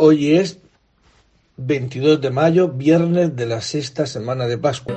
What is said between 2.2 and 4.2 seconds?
de mayo, viernes de la sexta